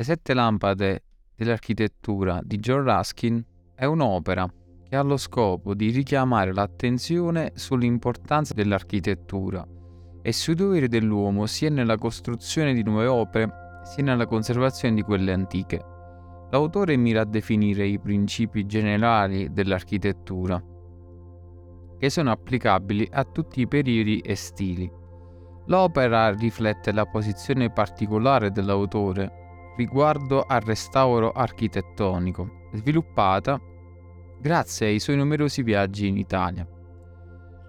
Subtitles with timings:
[0.00, 1.02] Le sette lampade
[1.36, 4.50] dell'architettura di John Ruskin è un'opera
[4.88, 9.62] che ha lo scopo di richiamare l'attenzione sull'importanza dell'architettura
[10.22, 13.52] e sui doveri dell'uomo sia nella costruzione di nuove opere
[13.84, 15.84] sia nella conservazione di quelle antiche.
[16.48, 20.64] L'autore mira a definire i principi generali dell'architettura,
[21.98, 24.90] che sono applicabili a tutti i periodi e stili.
[25.66, 29.39] L'opera riflette la posizione particolare dell'autore
[29.80, 33.58] riguardo al restauro architettonico, sviluppata
[34.38, 36.68] grazie ai suoi numerosi viaggi in Italia.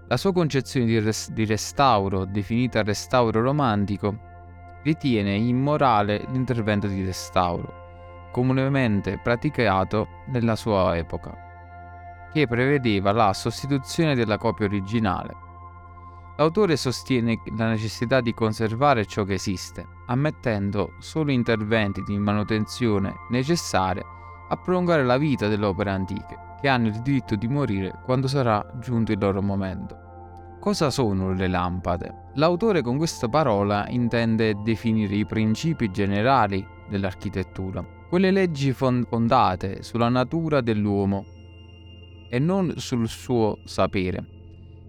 [0.08, 4.14] La sua concezione di, res- di restauro, definita restauro romantico,
[4.82, 14.36] ritiene immorale l'intervento di restauro, comunemente praticato nella sua epoca, che prevedeva la sostituzione della
[14.36, 15.41] copia originale.
[16.36, 24.00] L'autore sostiene la necessità di conservare ciò che esiste, ammettendo solo interventi di manutenzione necessari
[24.48, 28.64] a prolungare la vita delle opere antiche, che hanno il diritto di morire quando sarà
[28.80, 30.00] giunto il loro momento.
[30.58, 32.30] Cosa sono le lampade?
[32.34, 40.60] L'autore con questa parola intende definire i principi generali dell'architettura, quelle leggi fondate sulla natura
[40.60, 41.24] dell'uomo
[42.30, 44.41] e non sul suo sapere.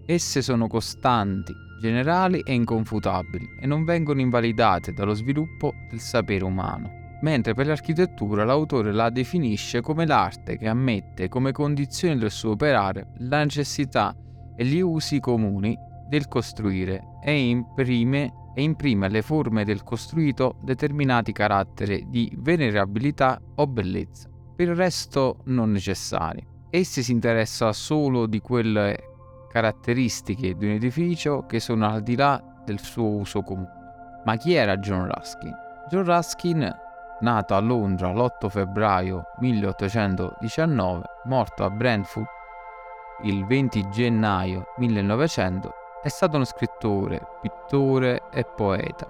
[0.06, 7.02] Esse sono costanti, generali e inconfutabili e non vengono invalidate dallo sviluppo del sapere umano.
[7.22, 13.12] Mentre per l'architettura l'autore la definisce come l'arte che ammette come condizione del suo operare
[13.20, 14.14] la necessità
[14.54, 15.74] e gli usi comuni
[16.06, 23.66] del costruire e imprime, e imprime alle forme del costruito determinati caratteri di venerabilità o
[23.66, 26.46] bellezza, per il resto non necessari.
[26.68, 29.12] Essi si interessa solo di quelle
[29.54, 33.70] caratteristiche di un edificio che sono al di là del suo uso comune.
[34.24, 35.54] Ma chi era John Ruskin?
[35.88, 36.76] John Ruskin,
[37.20, 42.26] nato a Londra l'8 febbraio 1819, morto a Brentford
[43.22, 45.72] il 20 gennaio 1900,
[46.02, 49.06] è stato uno scrittore, pittore e poeta,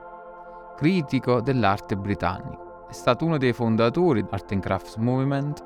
[0.77, 2.85] critico dell'arte britannica.
[2.87, 5.65] È stato uno dei fondatori dell'Art and Crafts Movement,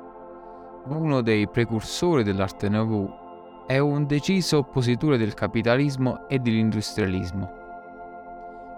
[0.85, 3.27] uno dei precursori dell'arte nouveau
[3.71, 7.57] e un deciso oppositore del capitalismo e dell'industrialismo.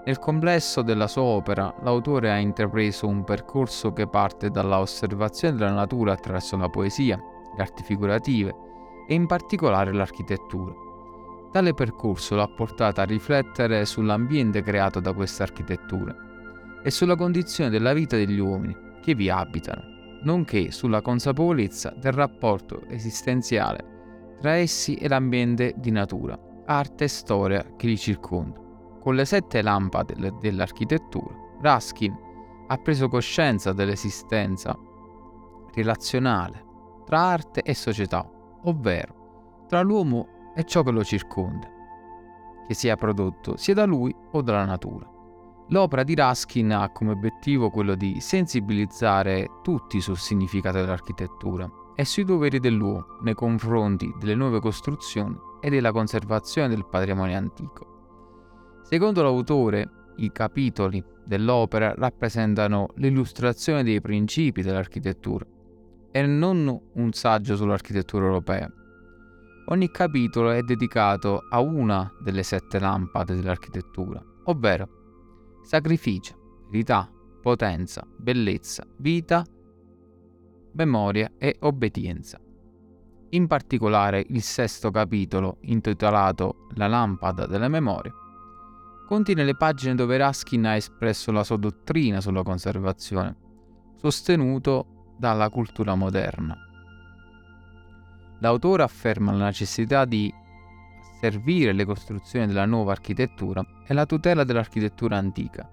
[0.04, 5.72] Nel complesso della sua opera, l'autore ha intrapreso un percorso che parte dalla osservazione della
[5.72, 7.16] natura attraverso la poesia,
[7.56, 8.54] le arti figurative,
[9.08, 10.74] e in particolare l'architettura.
[11.54, 16.16] Tale percorso l'ha portata a riflettere sull'ambiente creato da queste architetture
[16.84, 19.84] e sulla condizione della vita degli uomini che vi abitano,
[20.24, 23.91] nonché sulla consapevolezza del rapporto esistenziale
[24.42, 28.60] tra essi e l'ambiente di natura, arte e storia che li circonda.
[29.00, 32.18] Con le sette lampade dell'architettura, Ruskin
[32.68, 34.76] ha preso coscienza dell'esistenza
[35.74, 36.66] relazionale
[37.06, 38.28] tra arte e società
[38.64, 41.68] ovvero tra l'uomo e ciò che lo circonda,
[42.68, 45.08] che sia prodotto sia da lui o dalla natura.
[45.68, 52.24] L'opera di Ruskin ha come obiettivo quello di sensibilizzare tutti sul significato dell'architettura e sui
[52.24, 58.82] doveri dell'uomo nei confronti delle nuove costruzioni e della conservazione del patrimonio antico.
[58.84, 65.46] Secondo l'autore, i capitoli dell'opera rappresentano l'illustrazione dei principi dell'architettura
[66.12, 68.70] e non un saggio sull'architettura europea.
[69.68, 74.90] Ogni capitolo è dedicato a una delle sette lampade dell'architettura, ovvero
[75.64, 77.10] sacrificio, verità,
[77.42, 79.46] potenza, bellezza, vita,
[80.74, 82.40] memoria e obbedienza.
[83.30, 88.14] In particolare il sesto capitolo, intitolato La lampada della memoria,
[89.08, 93.36] contiene le pagine dove Raskin ha espresso la sua dottrina sulla conservazione,
[93.98, 96.58] sostenuto dalla cultura moderna.
[98.40, 100.34] L'autore afferma la necessità di
[101.20, 105.70] servire le costruzioni della nuova architettura e la tutela dell'architettura antica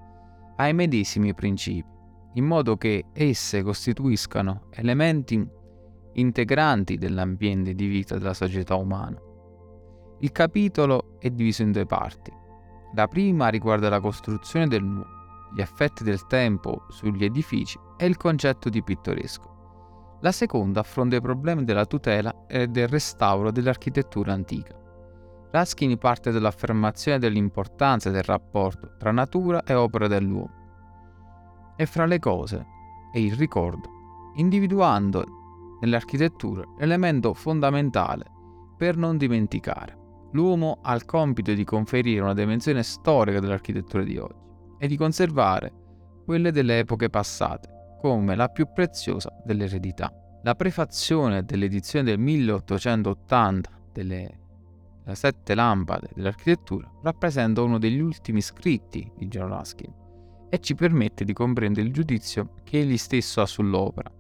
[0.57, 1.89] ai medesimi principi,
[2.39, 5.45] in modo che esse costituiscano elementi
[6.13, 9.21] integranti dell'ambiente di vita della società umana.
[10.21, 12.33] Il capitolo è diviso in due parti.
[12.95, 15.17] La prima riguarda la costruzione del nuovo
[15.55, 20.19] gli effetti del tempo sugli edifici e il concetto di pittoresco.
[20.21, 24.77] La seconda affronta i problemi della tutela e del restauro dell'architettura antica.
[25.51, 30.58] Raskin parte dall'affermazione dell'importanza del rapporto tra natura e opera dell'uomo
[31.81, 32.67] e fra le cose
[33.13, 35.25] e il ricordo, individuando
[35.81, 38.25] nell'architettura l'elemento fondamentale
[38.77, 39.97] per non dimenticare.
[40.33, 44.41] L'uomo ha il compito di conferire una dimensione storica dell'architettura di oggi
[44.77, 45.73] e di conservare
[46.25, 50.13] quelle delle epoche passate, come la più preziosa dell'eredità.
[50.43, 54.41] La prefazione dell'edizione del 1880 delle
[55.13, 60.07] sette lampade dell'architettura rappresenta uno degli ultimi scritti di John Ruskin
[60.49, 64.11] e ci permette di comprendere il giudizio che egli stesso ha sull'opera.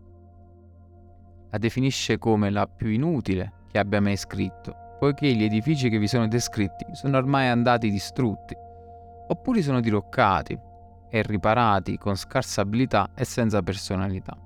[1.51, 6.09] La definisce come la più inutile che abbia mai scritto, poiché gli edifici che vi
[6.09, 8.55] sono descritti sono ormai andati distrutti,
[9.29, 10.59] oppure sono diroccati
[11.11, 14.37] e riparati con scarsa abilità e senza personalità.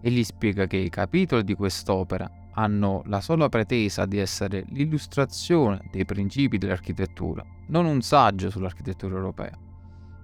[0.00, 6.04] Egli spiega che i capitoli di quest'opera hanno la sola pretesa di essere l'illustrazione dei
[6.04, 9.56] principi dell'architettura, non un saggio sull'architettura europea,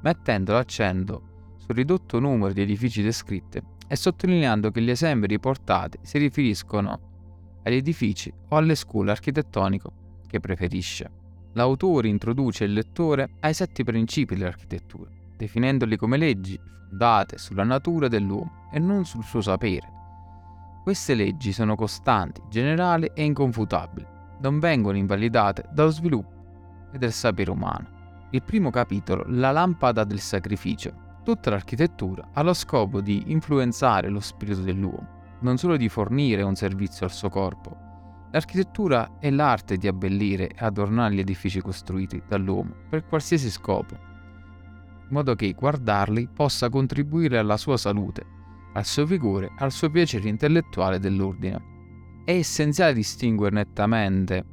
[0.04, 6.18] mettendo l'accento sul ridotto numero di edifici descritti e sottolineando che gli esempi riportati si
[6.18, 7.12] riferiscono
[7.62, 9.88] agli edifici o alle scuole architettoniche
[10.26, 11.10] che preferisce.
[11.54, 18.68] L'autore introduce il lettore ai sette principi dell'architettura, definendoli come leggi fondate sulla natura dell'uomo
[18.70, 19.92] e non sul suo sapere.
[20.82, 24.06] Queste leggi sono costanti, generali e inconfutabili,
[24.40, 27.93] non vengono invalidate dallo sviluppo e del sapere umano.
[28.34, 31.20] Il primo capitolo, la lampada del sacrificio.
[31.22, 36.56] Tutta l'architettura ha lo scopo di influenzare lo spirito dell'uomo, non solo di fornire un
[36.56, 38.26] servizio al suo corpo.
[38.32, 45.10] L'architettura è l'arte di abbellire e adornare gli edifici costruiti dall'uomo per qualsiasi scopo, in
[45.10, 48.26] modo che guardarli possa contribuire alla sua salute,
[48.72, 52.22] al suo vigore, al suo piacere intellettuale dell'ordine.
[52.24, 54.44] È essenziale distinguere nettamente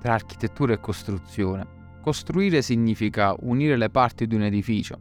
[0.00, 1.73] tra architettura e costruzione.
[2.04, 4.98] Costruire significa unire le parti di un edificio.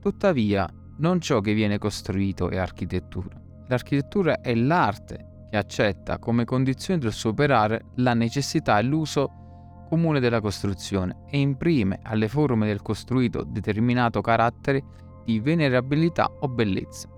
[0.00, 3.42] Tuttavia, non ciò che viene costruito è architettura.
[3.66, 10.20] L'architettura è l'arte che accetta come condizione del suo operare la necessità e l'uso comune
[10.20, 14.84] della costruzione e imprime alle forme del costruito determinato carattere
[15.24, 17.08] di venerabilità o bellezza.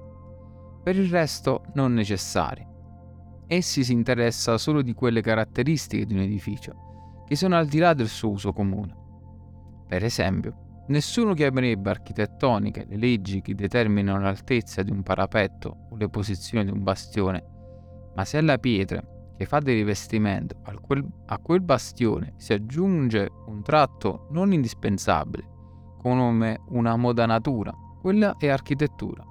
[0.83, 2.67] Per il resto non necessari.
[3.47, 7.93] Essi si interessa solo di quelle caratteristiche di un edificio, che sono al di là
[7.93, 9.00] del suo uso comune.
[9.91, 16.09] Per esempio, nessuno chiamerebbe architettoniche le leggi che determinano l'altezza di un parapetto o le
[16.09, 17.45] posizioni di un bastione,
[18.15, 19.03] ma se alla pietra
[19.37, 25.45] che fa del rivestimento a quel, a quel bastione si aggiunge un tratto non indispensabile,
[25.99, 29.25] come una moda natura, quella è architettura.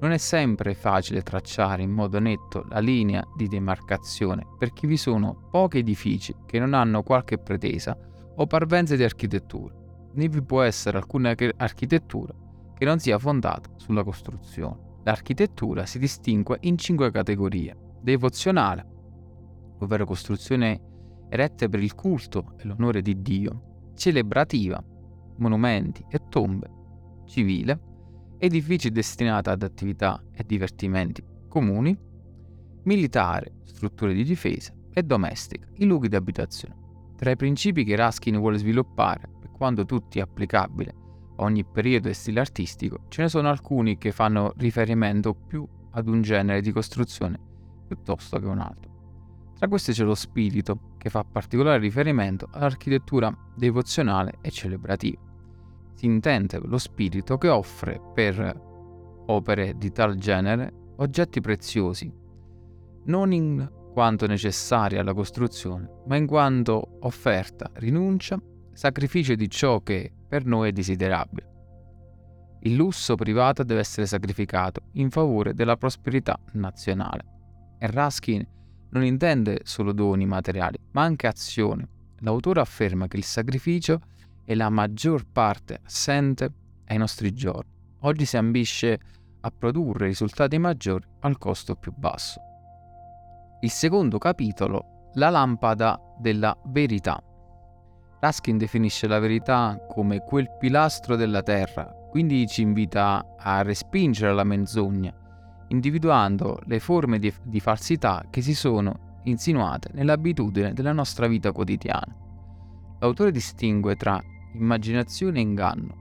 [0.00, 5.46] Non è sempre facile tracciare in modo netto la linea di demarcazione perché vi sono
[5.52, 7.96] pochi edifici che non hanno qualche pretesa
[8.36, 9.74] o parvenza di architettura,
[10.14, 12.34] né vi può essere alcuna architettura
[12.74, 14.90] che non sia fondata sulla costruzione.
[15.04, 18.86] L'architettura si distingue in cinque categorie: devozionale,
[19.78, 20.80] ovvero costruzione
[21.28, 24.82] erette per il culto e l'onore di Dio, celebrativa,
[25.38, 26.70] monumenti e tombe,
[27.24, 27.80] civile,
[28.38, 31.96] edifici destinati ad attività e divertimenti comuni,
[32.84, 36.81] militare, strutture di difesa e domestica, i luoghi di abitazione.
[37.22, 42.14] Tra i principi che Raskin vuole sviluppare, per quanto tutti applicabili a ogni periodo e
[42.14, 47.38] stile artistico, ce ne sono alcuni che fanno riferimento più ad un genere di costruzione
[47.86, 49.52] piuttosto che un altro.
[49.56, 55.20] Tra questi c'è lo spirito, che fa particolare riferimento all'architettura devozionale e celebrativa.
[55.94, 58.60] Si intende lo spirito che offre per
[59.26, 62.12] opere di tal genere oggetti preziosi,
[63.04, 68.40] non in quanto necessari alla costruzione, ma in quanto offerta, rinuncia,
[68.72, 71.50] sacrificio di ciò che per noi è desiderabile.
[72.60, 77.24] Il lusso privato deve essere sacrificato in favore della prosperità nazionale.
[77.78, 78.46] E Raskin
[78.90, 81.86] non intende solo doni materiali, ma anche azioni.
[82.20, 84.00] L'autore afferma che il sacrificio
[84.44, 86.52] è la maggior parte assente
[86.86, 87.70] ai nostri giorni.
[88.00, 89.00] Oggi si ambisce
[89.40, 92.51] a produrre risultati maggiori al costo più basso.
[93.62, 97.22] Il secondo capitolo, la lampada della verità.
[98.20, 104.44] Raskin definisce la verità come quel pilastro della terra, quindi ci invita a respingere la
[104.44, 105.14] menzogna
[105.72, 112.14] individuando le forme di, di falsità che si sono insinuate nell'abitudine della nostra vita quotidiana.
[113.00, 114.22] L'autore distingue tra
[114.54, 116.00] immaginazione e inganno.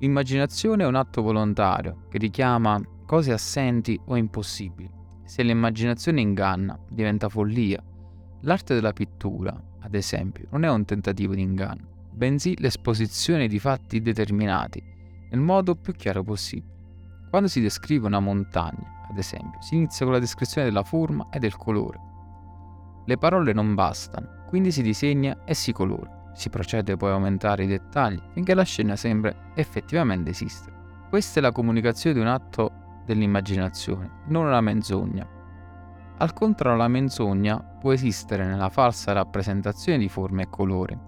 [0.00, 4.90] L'immaginazione è un atto volontario che richiama cose assenti o impossibili.
[5.24, 7.82] Se l'immaginazione inganna, diventa follia.
[8.42, 14.00] L'arte della pittura, ad esempio, non è un tentativo di inganno, bensì l'esposizione di fatti
[14.00, 14.82] determinati
[15.30, 16.72] nel modo più chiaro possibile.
[17.28, 21.40] Quando si descrive una montagna, ad esempio, si inizia con la descrizione della forma e
[21.40, 21.98] del colore.
[23.04, 26.30] Le parole non bastano, quindi si disegna e si colora.
[26.34, 31.06] Si procede poi a aumentare i dettagli finché la scena sembra effettivamente esistere.
[31.08, 35.28] Questa è la comunicazione di un atto dell'immaginazione, non una menzogna.
[36.18, 40.98] Al contrario, la menzogna può esistere nella falsa rappresentazione di forme e colori.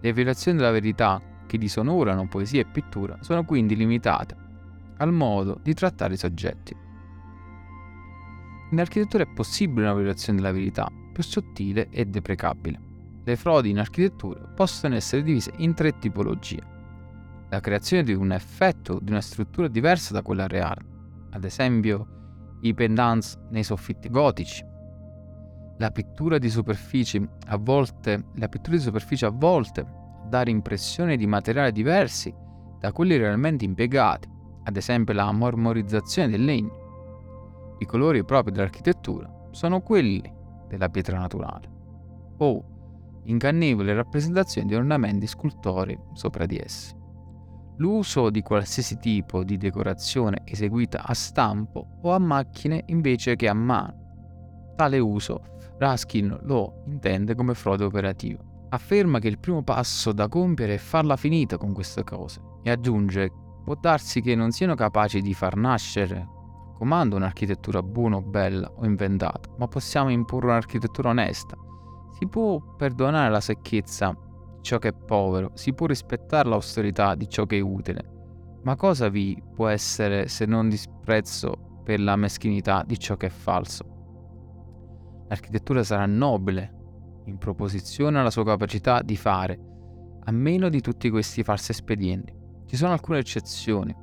[0.00, 4.46] Le violazioni della verità che disonorano poesia e pittura sono quindi limitate
[4.98, 6.76] al modo di trattare i soggetti.
[8.70, 12.80] In architettura è possibile una violazione della verità, più sottile e deprecabile.
[13.24, 16.76] Le frodi in architettura possono essere divise in tre tipologie.
[17.48, 20.84] La creazione di un effetto di una struttura diversa da quella reale,
[21.30, 24.64] ad esempio i pendants nei soffitti gotici,
[25.78, 29.86] la pittura di superfici a volte, la pittura di superficie a volte
[30.28, 32.34] dare impressione di materiali diversi
[32.78, 34.28] da quelli realmente impiegati,
[34.64, 37.76] ad esempio la marmorizzazione del legno.
[37.78, 40.34] I colori propri dell'architettura sono quelli
[40.68, 41.76] della pietra naturale
[42.38, 42.64] o
[43.24, 46.97] ingannevoli rappresentazioni di ornamenti scultori sopra di essi.
[47.78, 53.54] L'uso di qualsiasi tipo di decorazione eseguita a stampo o a macchine invece che a
[53.54, 54.74] mano.
[54.76, 55.40] Tale uso
[55.78, 58.42] Raskin lo intende come frode operativa.
[58.70, 63.30] Afferma che il primo passo da compiere è farla finita con queste cose e aggiunge
[63.64, 66.36] può darsi che non siano capaci di far nascere
[66.78, 71.56] comando un'architettura buona o bella o inventata, ma possiamo imporre un'architettura onesta.
[72.16, 74.16] Si può perdonare la secchezza
[74.68, 78.60] ciò che è povero, si può rispettare l'austerità di ciò che è utile.
[78.64, 83.30] Ma cosa vi può essere se non disprezzo per la meschinità di ciò che è
[83.30, 85.24] falso?
[85.26, 86.74] L'architettura sarà nobile
[87.24, 89.58] in proposizione alla sua capacità di fare,
[90.24, 92.30] a meno di tutti questi falsi espedienti.
[92.66, 93.96] Ci sono alcune eccezioni.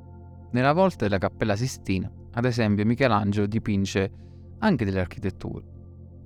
[0.49, 4.11] Nella volta della Cappella Sistina, ad esempio, Michelangelo dipinge
[4.57, 5.63] anche delle architetture.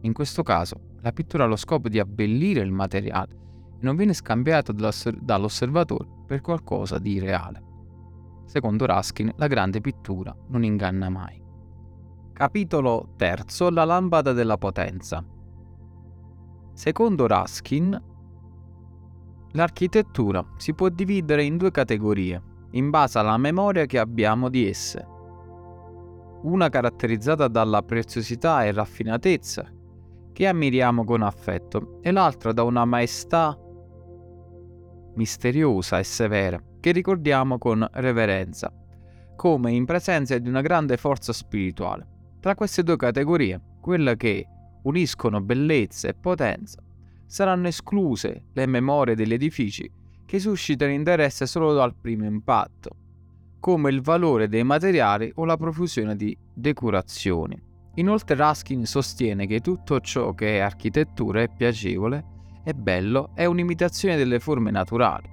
[0.04, 3.48] In questo caso, la pittura ha lo scopo di abbellire il materiale
[3.82, 7.64] non viene scambiato dall'osservatore per qualcosa di reale.
[8.46, 11.40] Secondo Raskin, la grande pittura non inganna mai.
[12.34, 15.24] Capitolo III La lampada della potenza.
[16.74, 18.02] Secondo Raskin,
[19.52, 25.06] l'architettura si può dividere in due categorie, in base alla memoria che abbiamo di esse.
[26.42, 29.70] Una caratterizzata dalla preziosità e raffinatezza,
[30.32, 33.60] che ammiriamo con affetto, e l'altra da una maestà
[35.20, 38.72] misteriosa e severa, che ricordiamo con reverenza,
[39.36, 42.08] come in presenza di una grande forza spirituale.
[42.40, 44.48] Tra queste due categorie, quelle che
[44.84, 46.82] uniscono bellezza e potenza,
[47.26, 49.92] saranno escluse le memorie degli edifici
[50.26, 52.90] che suscitano interesse solo dal primo impatto,
[53.60, 57.62] come il valore dei materiali o la profusione di decorazioni.
[57.96, 64.16] Inoltre Raskin sostiene che tutto ciò che è architettura è piacevole e bello è un'imitazione
[64.16, 65.30] delle forme naturali,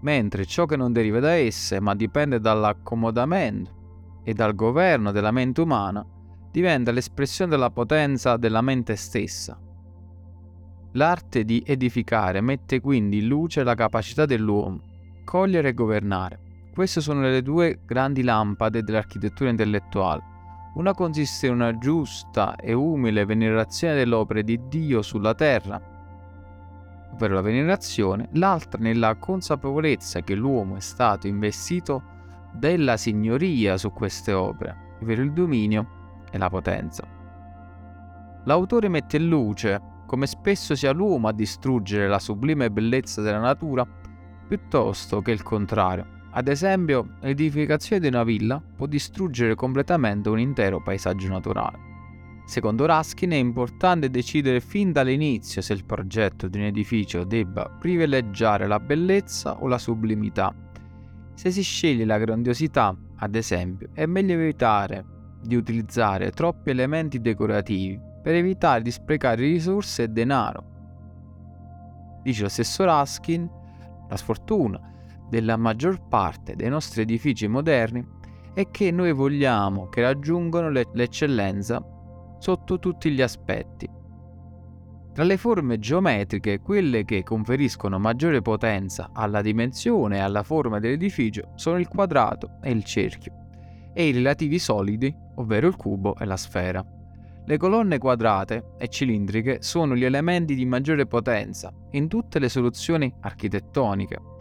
[0.00, 5.60] mentre ciò che non deriva da esse ma dipende dall'accomodamento e dal governo della mente
[5.60, 6.04] umana
[6.50, 9.58] diventa l'espressione della potenza della mente stessa.
[10.92, 14.80] L'arte di edificare mette quindi in luce la capacità dell'uomo,
[15.24, 16.40] cogliere e governare.
[16.74, 20.31] Queste sono le due grandi lampade dell'architettura intellettuale
[20.74, 25.80] una consiste in una giusta e umile venerazione delle opere di Dio sulla terra,
[27.12, 32.02] ovvero la venerazione, l'altra nella consapevolezza che l'uomo è stato investito
[32.52, 37.06] della signoria su queste opere, ovvero il dominio e la potenza.
[38.44, 43.86] L'autore mette in luce come spesso sia l'uomo a distruggere la sublime bellezza della natura
[44.48, 50.80] piuttosto che il contrario ad esempio, l'edificazione di una villa può distruggere completamente un intero
[50.80, 51.90] paesaggio naturale.
[52.46, 58.66] Secondo Raskin è importante decidere fin dall'inizio se il progetto di un edificio debba privilegiare
[58.66, 60.54] la bellezza o la sublimità.
[61.34, 65.04] Se si sceglie la grandiosità, ad esempio, è meglio evitare
[65.42, 70.64] di utilizzare troppi elementi decorativi per evitare di sprecare risorse e denaro.
[72.22, 73.48] Dice lo stesso Raskin,
[74.08, 74.91] la sfortuna
[75.32, 78.06] della maggior parte dei nostri edifici moderni
[78.52, 81.82] è che noi vogliamo che raggiungano le- l'eccellenza
[82.38, 83.88] sotto tutti gli aspetti.
[85.14, 91.52] Tra le forme geometriche, quelle che conferiscono maggiore potenza alla dimensione e alla forma dell'edificio
[91.54, 93.32] sono il quadrato e il cerchio,
[93.94, 96.84] e i relativi solidi, ovvero il cubo e la sfera.
[97.46, 103.10] Le colonne quadrate e cilindriche sono gli elementi di maggiore potenza in tutte le soluzioni
[103.20, 104.31] architettoniche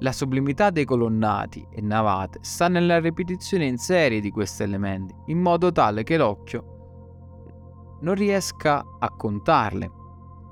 [0.00, 5.40] la sublimità dei colonnati e navate sta nella ripetizione in serie di questi elementi, in
[5.40, 9.90] modo tale che l'occhio non riesca a contarle.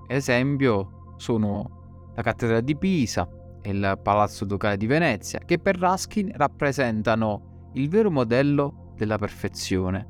[0.07, 3.29] Esempio sono la cattedrale di Pisa,
[3.63, 10.09] e il Palazzo Ducale di Venezia, che per Ruskin rappresentano il vero modello della perfezione.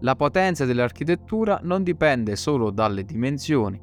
[0.00, 3.80] La potenza dell'architettura non dipende solo dalle dimensioni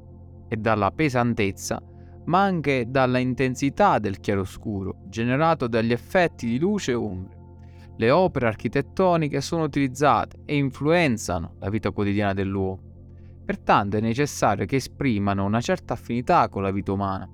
[0.48, 1.82] e dalla pesantezza,
[2.26, 7.42] ma anche dalla intensità del chiaroscuro generato dagli effetti di luce e ombra.
[7.96, 12.92] Le opere architettoniche sono utilizzate e influenzano la vita quotidiana dell'uomo.
[13.46, 17.30] Pertanto è necessario che esprimano una certa affinità con la vita umana,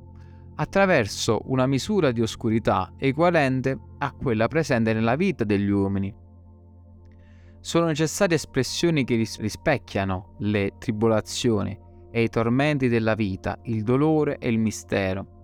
[0.56, 6.14] attraverso una misura di oscurità equivalente a quella presente nella vita degli uomini.
[7.62, 14.50] Sono necessarie espressioni che rispecchiano le tribolazioni e i tormenti della vita, il dolore e
[14.50, 15.38] il mistero.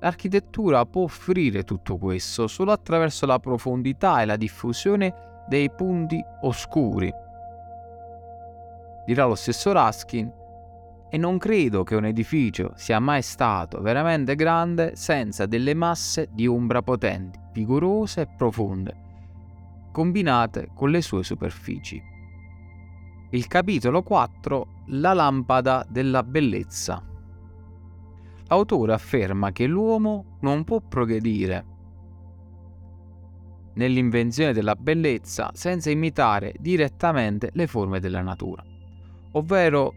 [0.00, 7.12] L'architettura può offrire tutto questo solo attraverso la profondità e la diffusione dei punti oscuri.
[9.04, 10.32] Dirà lo stesso Ruskin
[11.10, 16.46] e non credo che un edificio sia mai stato veramente grande senza delle masse di
[16.46, 18.96] ombra potenti, vigorose e profonde,
[19.90, 22.09] combinate con le sue superfici.
[23.32, 27.00] Il capitolo 4 La lampada della bellezza.
[28.48, 31.64] L'autore afferma che l'uomo non può progredire
[33.74, 38.64] nell'invenzione della bellezza senza imitare direttamente le forme della natura,
[39.30, 39.94] ovvero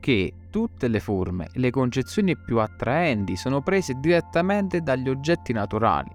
[0.00, 6.10] che tutte le forme e le concezioni più attraenti sono prese direttamente dagli oggetti naturali.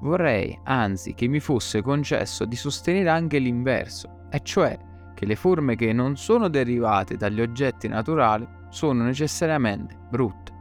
[0.00, 4.90] Vorrei, anzi, che mi fosse concesso di sostenere anche l'inverso, e cioè
[5.22, 10.52] che le forme che non sono derivate dagli oggetti naturali sono necessariamente brutte.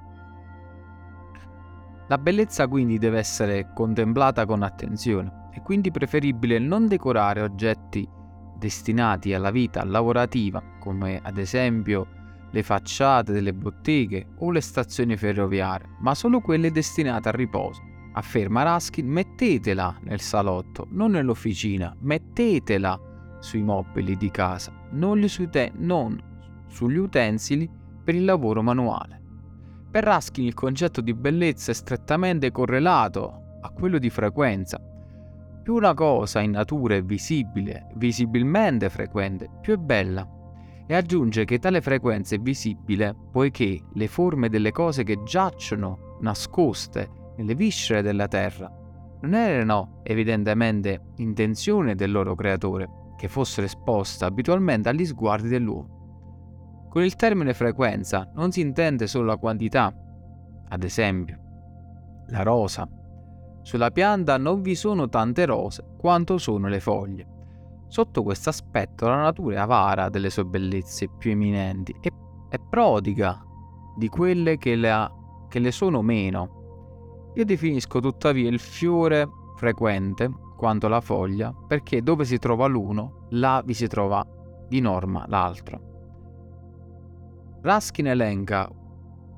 [2.08, 8.08] La bellezza quindi deve essere contemplata con attenzione, è quindi preferibile non decorare oggetti
[8.56, 12.06] destinati alla vita lavorativa, come ad esempio
[12.52, 17.82] le facciate delle botteghe o le stazioni ferroviarie, ma solo quelle destinate al riposo.
[18.14, 23.10] Afferma Raskin, mettetela nel salotto, non nell'officina, mettetela
[23.42, 26.18] sui mobili di casa, non, te- non
[26.68, 27.70] sugli utensili
[28.04, 29.20] per il lavoro manuale.
[29.92, 34.80] Per Raskin il concetto di bellezza è strettamente correlato a quello di frequenza.
[35.62, 40.26] Più una cosa in natura è visibile, visibilmente frequente, più è bella
[40.88, 47.34] e aggiunge che tale frequenza è visibile poiché le forme delle cose che giacciono nascoste
[47.38, 48.70] nelle viscere della terra
[49.22, 56.88] non erano evidentemente intenzione del loro creatore che fossero esposte abitualmente agli sguardi dell'uomo.
[56.90, 59.94] Con il termine frequenza non si intende solo la quantità,
[60.68, 61.38] ad esempio,
[62.30, 62.90] la rosa.
[63.62, 67.28] Sulla pianta non vi sono tante rose quanto sono le foglie.
[67.90, 72.12] Sotto questo aspetto la natura è avara delle sue bellezze più eminenti e
[72.50, 73.40] è prodiga
[74.00, 75.12] di quelle che le, ha,
[75.48, 77.30] che le sono meno.
[77.36, 79.30] Io definisco tuttavia il fiore
[79.62, 84.26] frequente quanto la foglia perché dove si trova l'uno, là vi si trova
[84.68, 85.90] di norma l'altro.
[87.62, 88.68] Raskin elenca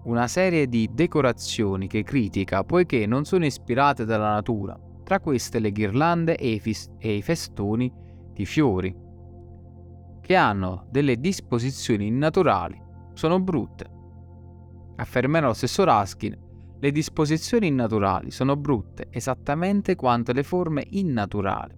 [0.06, 5.74] una serie di decorazioni che critica poiché non sono ispirate dalla natura, tra queste le
[5.74, 6.62] ghirlande e
[7.00, 7.92] i festoni
[8.32, 8.96] di fiori,
[10.22, 12.82] che hanno delle disposizioni innaturali,
[13.12, 13.92] sono brutte.
[14.96, 16.43] Affermerà lo stesso Raskin,
[16.84, 21.74] le disposizioni innaturali sono brutte esattamente quanto le forme innaturali.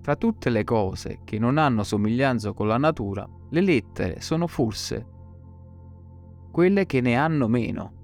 [0.00, 5.06] Fra tutte le cose che non hanno somiglianza con la natura, le lettere sono forse
[6.52, 7.94] quelle che ne hanno meno.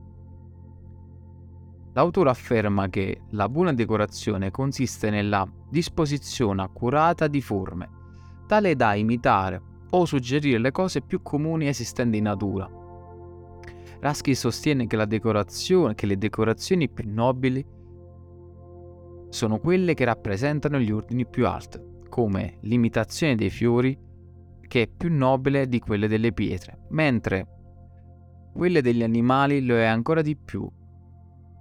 [1.93, 7.89] L'autore afferma che la buona decorazione consiste nella disposizione accurata di forme,
[8.49, 12.82] tale da imitare o suggerire le cose più comuni esistenti in natura.
[14.03, 17.65] Raskin sostiene che, che le decorazioni più nobili
[19.29, 23.97] sono quelle che rappresentano gli ordini più alti, come l'imitazione dei fiori,
[24.67, 27.47] che è più nobile di quelle delle pietre, mentre
[28.53, 30.69] quelle degli animali lo è ancora di più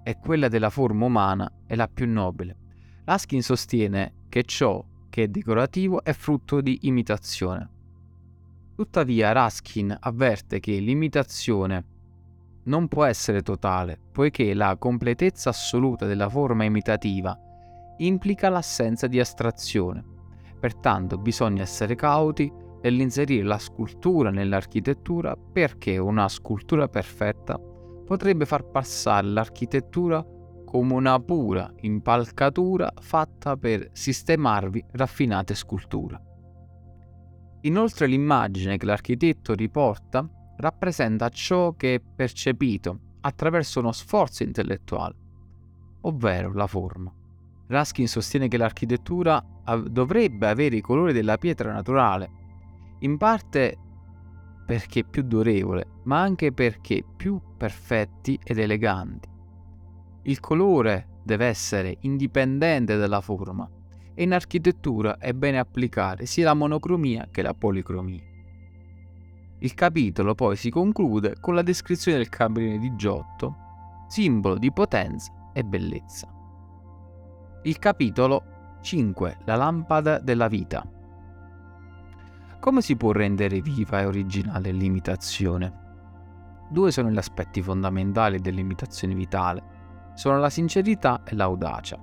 [0.04, 2.58] e quella della forma umana è la più nobile.
[3.06, 7.70] Laskin sostiene che ciò che è decorativo è frutto di imitazione.
[8.76, 11.86] Tuttavia Raskin avverte che l'imitazione
[12.64, 17.38] non può essere totale, poiché la completezza assoluta della forma imitativa
[17.98, 20.04] implica l'assenza di astrazione.
[20.60, 29.28] Pertanto bisogna essere cauti nell'inserire la scultura nell'architettura perché una scultura perfetta potrebbe far passare
[29.28, 30.26] l'architettura
[30.66, 36.22] come una pura impalcatura fatta per sistemarvi raffinate sculture.
[37.62, 40.28] Inoltre l'immagine che l'architetto riporta
[40.62, 45.16] rappresenta ciò che è percepito attraverso uno sforzo intellettuale,
[46.02, 47.14] ovvero la forma.
[47.68, 49.44] Raskin sostiene che l'architettura
[49.90, 52.30] dovrebbe avere i colori della pietra naturale,
[53.00, 53.78] in parte
[54.66, 59.30] perché più durevole, ma anche perché più perfetti ed eleganti.
[60.24, 63.70] Il colore deve essere indipendente dalla forma
[64.14, 68.30] e in architettura è bene applicare sia la monocromia che la policromia.
[69.64, 75.32] Il capitolo poi si conclude con la descrizione del campanile di Giotto, simbolo di potenza
[75.54, 76.28] e bellezza.
[77.62, 79.38] Il capitolo 5.
[79.46, 80.84] La lampada della vita.
[82.60, 85.80] Come si può rendere viva e originale l'imitazione?
[86.68, 89.64] Due sono gli aspetti fondamentali dell'imitazione vitale.
[90.16, 92.00] Sono la sincerità e l'audacia.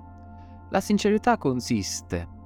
[0.69, 2.37] La sincerità consiste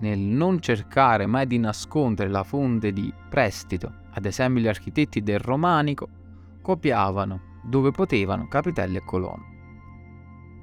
[0.00, 3.92] nel non cercare mai di nascondere la fonte di prestito.
[4.12, 6.08] Ad esempio gli architetti del romanico
[6.60, 9.48] copiavano dove potevano capitelli e colonne.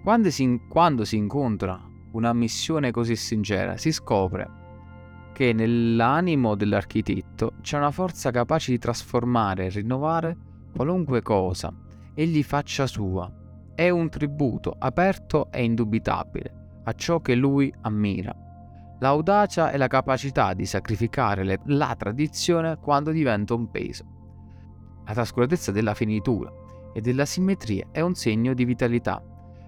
[0.04, 4.66] Quando si, quando si incontra una missione così sincera, si scopre
[5.34, 10.38] che nell'animo dell'architetto c'è una forza capace di trasformare e rinnovare
[10.76, 11.72] qualunque cosa
[12.16, 13.32] egli faccia sua.
[13.76, 18.47] È un tributo aperto e indubitabile a ciò che lui ammira.
[19.00, 24.06] L'audacia è la capacità di sacrificare le, la tradizione quando diventa un peso.
[25.06, 26.52] La trascuratezza della finitura
[26.94, 29.22] e della simmetria è un segno di vitalità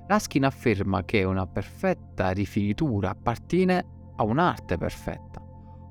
[0.09, 5.39] Raskin afferma che una perfetta rifinitura appartiene a un'arte perfetta.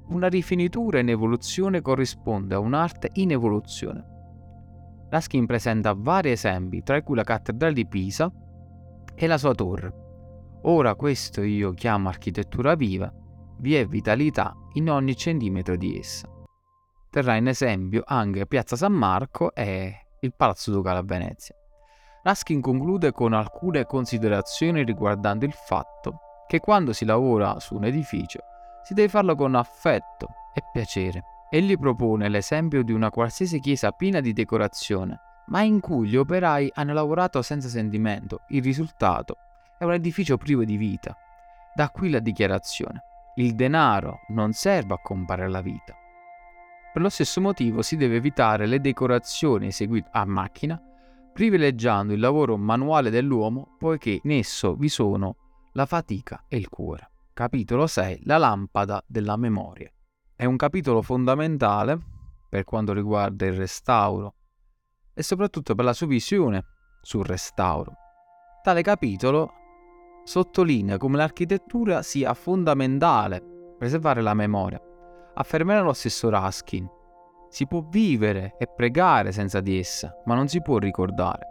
[0.08, 4.04] Una rifinitura in evoluzione corrisponde a un'arte in evoluzione.
[5.08, 8.28] Raskin presenta vari esempi, tra cui la cattedrale di Pisa
[9.14, 9.94] e la sua torre.
[10.62, 13.12] Ora questo io chiamo architettura viva,
[13.58, 16.28] vi è vitalità in ogni centimetro di essa.
[17.10, 21.54] Terrà in esempio anche Piazza San Marco e il Palazzo Ducale a Venezia.
[22.22, 28.40] Raskin conclude con alcune considerazioni riguardanti il fatto che quando si lavora su un edificio
[28.82, 31.22] si deve farlo con affetto e piacere.
[31.50, 36.70] Egli propone l'esempio di una qualsiasi chiesa piena di decorazione, ma in cui gli operai
[36.74, 38.42] hanno lavorato senza sentimento.
[38.48, 39.36] Il risultato
[39.78, 41.16] è un edificio privo di vita.
[41.74, 43.07] Da qui la dichiarazione.
[43.38, 45.96] Il denaro non serve a comprare la vita.
[46.92, 50.82] Per lo stesso motivo si deve evitare le decorazioni eseguite a macchina
[51.32, 55.36] privilegiando il lavoro manuale dell'uomo poiché in esso vi sono
[55.74, 57.10] la fatica e il cuore.
[57.32, 58.22] Capitolo 6.
[58.24, 59.88] La lampada della memoria.
[60.34, 61.96] È un capitolo fondamentale
[62.48, 64.34] per quanto riguarda il restauro
[65.14, 66.64] e soprattutto per la sua visione
[67.02, 67.92] sul restauro.
[68.64, 69.57] Tale capitolo
[70.28, 74.78] sottolinea come l'architettura sia fondamentale per preservare la memoria.
[75.34, 76.86] Affermerà lo stesso Raskin
[77.48, 81.46] si può vivere e pregare senza di essa, ma non si può ricordare.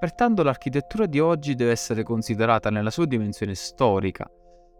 [0.00, 4.28] Pertanto l'architettura di oggi deve essere considerata nella sua dimensione storica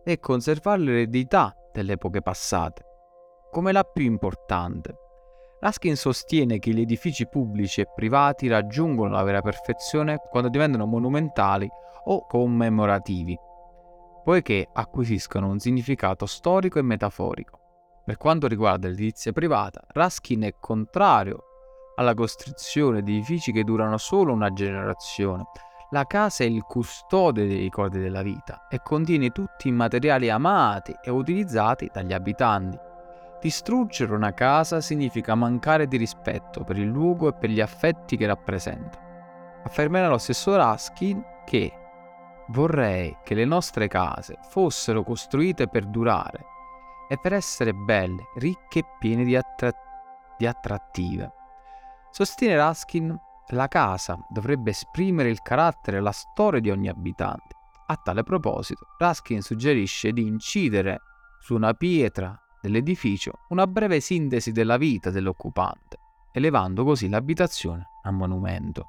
[0.03, 2.83] e conservare l'eredità delle epoche passate,
[3.53, 4.97] come la più importante.
[5.61, 11.69] Raskin sostiene che gli edifici pubblici e privati raggiungono la vera perfezione quando diventano monumentali
[12.05, 13.37] o commemorativi,
[14.23, 17.59] poiché acquisiscono un significato storico e metaforico.
[18.05, 21.43] Per quanto riguarda l'edilizia privata, Raskin è contrario
[21.97, 25.45] alla costruzione di edifici che durano solo una generazione.
[25.91, 30.95] La casa è il custode dei ricordi della vita e contiene tutti i materiali amati
[31.03, 32.88] e utilizzati dagli abitanti.
[33.41, 38.27] Distruggere una casa significa mancare di rispetto per il luogo e per gli affetti che
[38.27, 38.99] rappresenta.
[39.65, 41.73] Affermerà lo stesso Raskin che
[42.49, 46.45] vorrei che le nostre case fossero costruite per durare
[47.09, 49.73] e per essere belle, ricche e piene di, attra-
[50.37, 51.33] di attrattive.
[52.11, 53.17] Sostiene Raskin,
[53.53, 57.57] la casa dovrebbe esprimere il carattere e la storia di ogni abitante.
[57.87, 61.01] A tale proposito, Raskin suggerisce di incidere
[61.39, 65.99] su una pietra dell'edificio una breve sintesi della vita dell'occupante,
[66.33, 68.87] elevando così l'abitazione a monumento.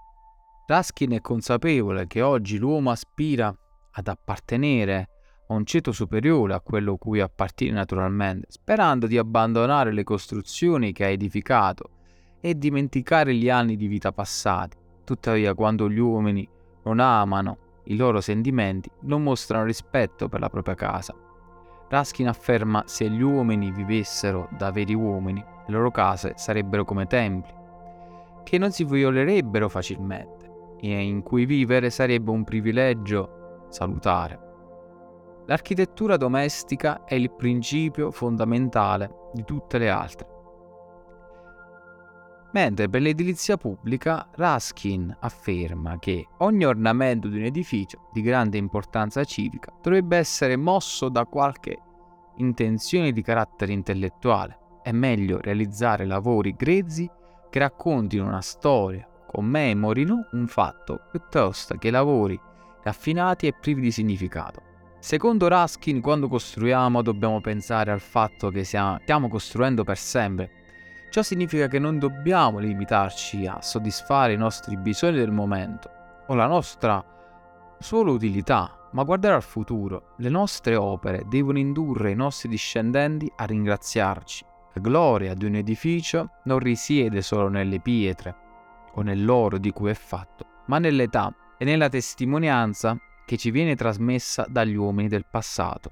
[0.68, 3.54] Raskin è consapevole che oggi l'uomo aspira
[3.92, 5.10] ad appartenere
[5.48, 11.10] un ceto superiore a quello cui appartiene naturalmente, sperando di abbandonare le costruzioni che ha
[11.10, 11.90] edificato
[12.40, 14.78] e dimenticare gli anni di vita passati.
[15.04, 16.48] Tuttavia, quando gli uomini
[16.84, 21.16] non amano i loro sentimenti, non mostrano rispetto per la propria casa.
[21.89, 27.52] Raskin afferma se gli uomini vivessero da veri uomini, le loro case sarebbero come templi,
[28.43, 34.47] che non si violerebbero facilmente e in cui vivere sarebbe un privilegio salutare.
[35.47, 40.28] L'architettura domestica è il principio fondamentale di tutte le altre.
[42.52, 49.24] Mentre per l'edilizia pubblica Raskin afferma che ogni ornamento di un edificio di grande importanza
[49.24, 51.78] civica dovrebbe essere mosso da qualche
[52.38, 54.58] intenzione di carattere intellettuale.
[54.82, 57.08] È meglio realizzare lavori grezzi
[57.52, 62.40] che raccontino una storia, commemorino un fatto, piuttosto che lavori
[62.82, 64.64] raffinati e privi di significato.
[65.00, 70.59] Secondo Raskin, quando costruiamo dobbiamo pensare al fatto che stiamo costruendo per sempre
[71.10, 75.89] Ciò significa che non dobbiamo limitarci a soddisfare i nostri bisogni del momento
[76.28, 77.04] o la nostra
[77.80, 80.13] solo utilità, ma guardare al futuro.
[80.17, 84.45] Le nostre opere devono indurre i nostri discendenti a ringraziarci.
[84.74, 88.36] La gloria di un edificio non risiede solo nelle pietre
[88.93, 92.95] o nell'oro di cui è fatto, ma nell'età e nella testimonianza
[93.26, 95.91] che ci viene trasmessa dagli uomini del passato.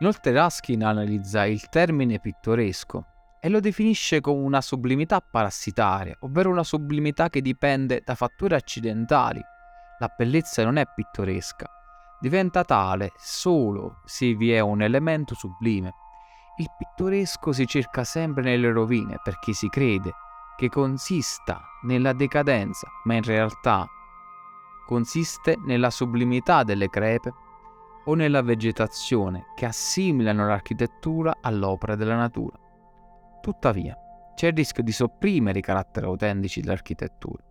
[0.00, 3.04] Inoltre Raskin analizza il termine pittoresco
[3.40, 9.40] e lo definisce come una sublimità parassitaria, ovvero una sublimità che dipende da fattori accidentali.
[9.98, 11.68] La bellezza non è pittoresca,
[12.20, 15.92] diventa tale solo se vi è un elemento sublime.
[16.58, 20.12] Il pittoresco si cerca sempre nelle rovine perché si crede
[20.56, 23.84] che consista nella decadenza, ma in realtà
[24.86, 27.32] consiste nella sublimità delle crepe
[28.08, 32.58] o nella vegetazione che assimilano l'architettura all'opera della natura.
[33.40, 33.96] Tuttavia,
[34.34, 37.42] c'è il rischio di sopprimere i caratteri autentici dell'architettura.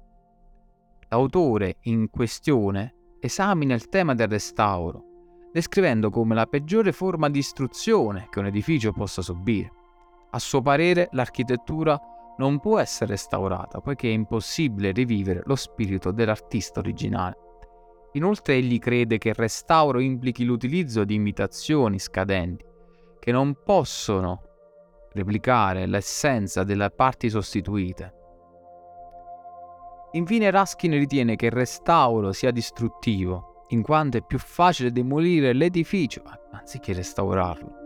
[1.09, 5.03] L'autore in questione esamina il tema del restauro,
[5.51, 9.71] descrivendo come la peggiore forma di istruzione che un edificio possa subire.
[10.31, 11.99] A suo parere l'architettura
[12.37, 17.46] non può essere restaurata poiché è impossibile rivivere lo spirito dell'artista originale.
[18.13, 22.65] Inoltre egli crede che il restauro implichi l'utilizzo di imitazioni scadenti,
[23.19, 24.41] che non possono
[25.11, 28.13] replicare l'essenza delle parti sostituite.
[30.13, 36.23] Infine Raskin ritiene che il restauro sia distruttivo, in quanto è più facile demolire l'edificio
[36.51, 37.85] anziché restaurarlo.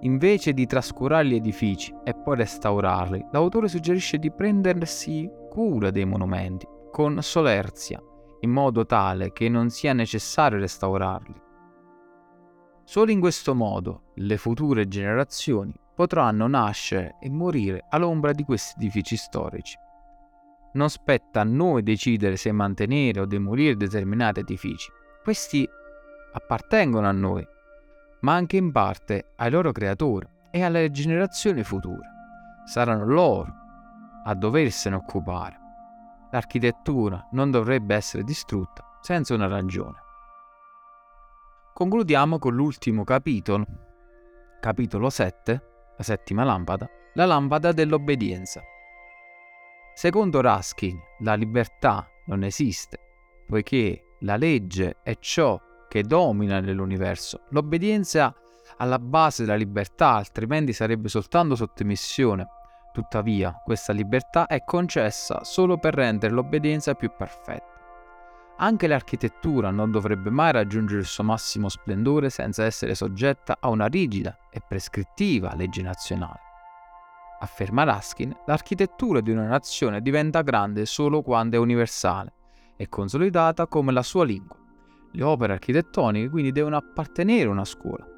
[0.00, 6.68] Invece di trascurare gli edifici e poi restaurarli, l'autore suggerisce di prendersi cura dei monumenti
[6.90, 8.00] con solerzia
[8.40, 11.42] in modo tale che non sia necessario restaurarli.
[12.84, 19.16] Solo in questo modo le future generazioni potranno nascere e morire all'ombra di questi edifici
[19.16, 19.76] storici.
[20.74, 24.90] Non spetta a noi decidere se mantenere o demolire determinati edifici.
[25.22, 25.66] Questi
[26.32, 27.44] appartengono a noi,
[28.20, 32.14] ma anche in parte ai loro creatori e alle generazioni future.
[32.66, 33.52] Saranno loro
[34.24, 35.64] a doversene occupare
[36.30, 40.02] l'architettura non dovrebbe essere distrutta senza una ragione.
[41.72, 43.66] Concludiamo con l'ultimo capitolo,
[44.60, 45.62] capitolo 7,
[45.96, 48.62] la settima lampada, la lampada dell'obbedienza.
[49.94, 52.98] Secondo Raskin, la libertà non esiste,
[53.46, 57.42] poiché la legge è ciò che domina nell'universo.
[57.50, 58.34] L'obbedienza
[58.78, 62.46] alla base della libertà, altrimenti sarebbe soltanto sottomissione,
[62.96, 68.54] Tuttavia, questa libertà è concessa solo per rendere l'obbedienza più perfetta.
[68.56, 73.84] Anche l'architettura non dovrebbe mai raggiungere il suo massimo splendore senza essere soggetta a una
[73.84, 76.40] rigida e prescrittiva legge nazionale.
[77.40, 82.32] Afferma Raskin, l'architettura di una nazione diventa grande solo quando è universale
[82.76, 84.56] e consolidata come la sua lingua.
[85.12, 88.08] Le opere architettoniche quindi devono appartenere a una scuola.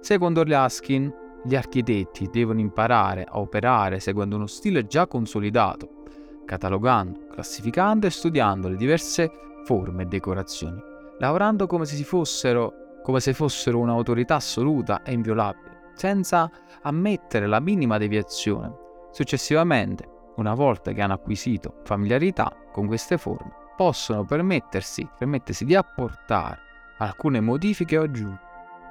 [0.00, 1.10] Secondo Raskin,
[1.44, 6.02] gli architetti devono imparare a operare seguendo uno stile già consolidato,
[6.44, 9.30] catalogando, classificando e studiando le diverse
[9.64, 10.80] forme e decorazioni,
[11.18, 16.50] lavorando come se fossero, come se fossero un'autorità assoluta e inviolabile, senza
[16.82, 18.74] ammettere la minima deviazione.
[19.10, 26.58] Successivamente, una volta che hanno acquisito familiarità con queste forme, possono permettersi, permettersi di apportare
[26.98, 28.40] alcune modifiche o aggiunte,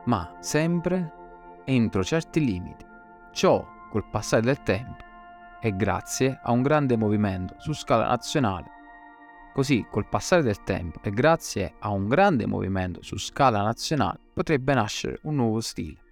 [0.06, 1.14] ma sempre
[1.70, 2.86] entro certi limiti.
[3.34, 5.04] Ciò, col passare del tempo,
[5.60, 8.72] è grazie a un grande movimento su scala nazionale.
[9.54, 14.74] Così, col passare del tempo e grazie a un grande movimento su scala nazionale, potrebbe
[14.74, 16.07] nascere un nuovo stile.